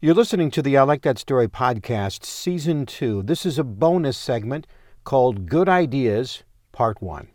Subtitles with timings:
[0.00, 3.24] You're listening to the I Like That Story podcast, Season 2.
[3.24, 4.68] This is a bonus segment
[5.02, 7.26] called Good Ideas, Part 1.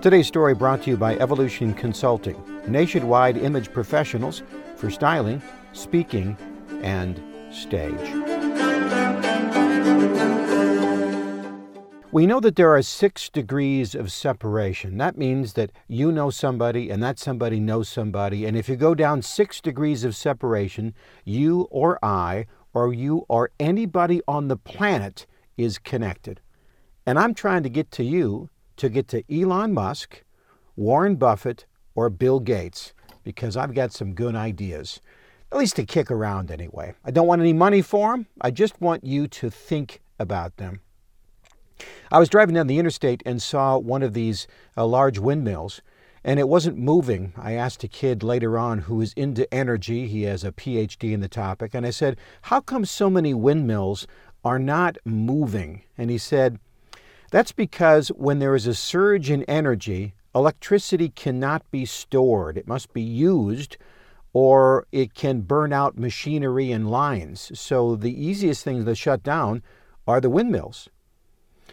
[0.00, 4.42] Today's story brought to you by Evolution Consulting, nationwide image professionals
[4.76, 5.42] for styling,
[5.74, 6.38] speaking,
[6.80, 7.20] and
[7.52, 8.00] stage.
[12.16, 14.96] We know that there are six degrees of separation.
[14.96, 18.46] That means that you know somebody and that somebody knows somebody.
[18.46, 20.94] And if you go down six degrees of separation,
[21.26, 25.26] you or I or you or anybody on the planet
[25.58, 26.40] is connected.
[27.04, 28.48] And I'm trying to get to you
[28.78, 30.24] to get to Elon Musk,
[30.74, 35.02] Warren Buffett, or Bill Gates because I've got some good ideas.
[35.52, 36.94] At least to kick around anyway.
[37.04, 38.26] I don't want any money for them.
[38.40, 40.80] I just want you to think about them.
[42.10, 45.82] I was driving down the interstate and saw one of these uh, large windmills,
[46.24, 47.32] and it wasn't moving.
[47.36, 51.20] I asked a kid later on who is into energy, he has a PhD in
[51.20, 54.06] the topic, and I said, How come so many windmills
[54.44, 55.82] are not moving?
[55.98, 56.58] And he said,
[57.30, 62.92] That's because when there is a surge in energy, electricity cannot be stored, it must
[62.92, 63.76] be used.
[64.32, 67.58] Or it can burn out machinery and lines.
[67.58, 69.62] So, the easiest things to shut down
[70.06, 70.90] are the windmills.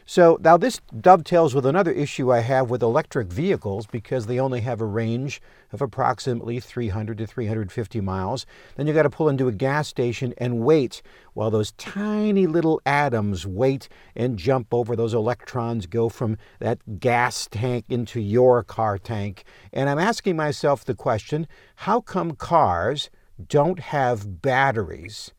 [0.06, 4.62] So now this dovetails with another issue I have with electric vehicles because they only
[4.62, 8.46] have a range of approximately 300 to 350 miles.
[8.76, 11.02] Then you got to pull into a gas station and wait
[11.34, 17.48] while those tiny little atoms wait and jump over those electrons go from that gas
[17.50, 19.46] tank into your car tank.
[19.72, 23.10] And I'm asking myself the question, how come cars
[23.48, 25.32] don't have batteries?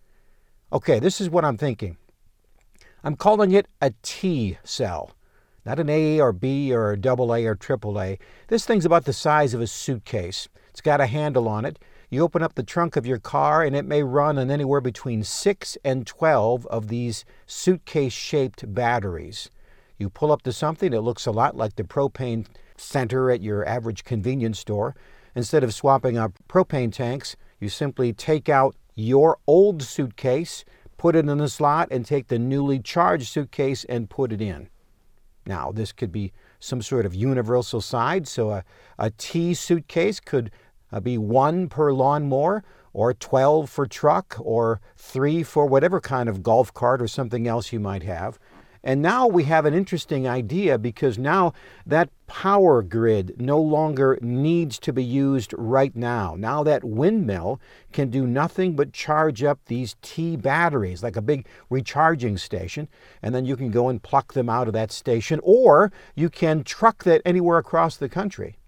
[0.73, 1.99] Okay, this is what I'm thinking.
[3.07, 5.11] I'm calling it a T cell,
[5.67, 8.19] not an A or B or a double A or triple A.
[8.49, 10.49] This thing's about the size of a suitcase.
[10.71, 11.79] It's got a handle on it.
[12.09, 15.23] You open up the trunk of your car, and it may run on anywhere between
[15.23, 19.51] 6 and 12 of these suitcase shaped batteries.
[19.99, 22.47] You pull up to something that looks a lot like the propane
[22.79, 24.97] center at your average convenience store.
[25.35, 30.65] Instead of swapping out propane tanks, you simply take out your old suitcase,
[31.05, 34.71] put it in the slot, and take the newly charged suitcase and put it in.
[35.45, 38.65] Now, this could be some sort of universal size, so a,
[38.99, 40.51] a T suitcase could
[40.91, 46.43] uh, be one per lawnmower, or 12 for truck, or three for whatever kind of
[46.43, 48.39] golf cart or something else you might have.
[48.87, 51.55] And now we have an interesting idea because now
[51.87, 56.35] that power grid no longer needs to be used right now.
[56.39, 57.63] Now that windmill
[57.93, 62.87] can do nothing but charge up these T batteries like a big recharging station,
[63.23, 66.63] and then you can go and pluck them out of that station, or you can
[66.63, 68.59] truck that anywhere across the country.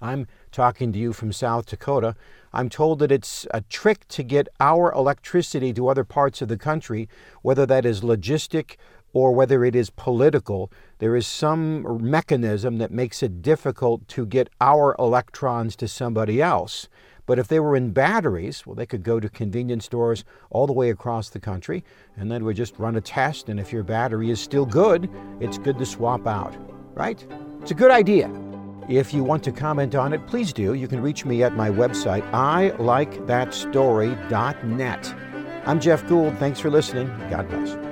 [0.00, 2.14] I'm talking to you from South Dakota.
[2.52, 6.58] I'm told that it's a trick to get our electricity to other parts of the
[6.58, 7.08] country,
[7.42, 8.76] whether that is logistic
[9.12, 14.48] or whether it is political, there is some mechanism that makes it difficult to get
[14.60, 16.88] our electrons to somebody else.
[17.26, 20.72] But if they were in batteries, well, they could go to convenience stores all the
[20.72, 21.84] way across the country,
[22.16, 23.48] and then we just run a test.
[23.48, 25.08] And if your battery is still good,
[25.40, 26.56] it's good to swap out,
[26.94, 27.24] right?
[27.60, 28.28] It's a good idea.
[28.88, 30.74] If you want to comment on it, please do.
[30.74, 35.14] You can reach me at my website, ilikethatstory.net.
[35.64, 36.36] I'm Jeff Gould.
[36.38, 37.06] Thanks for listening.
[37.30, 37.91] God bless.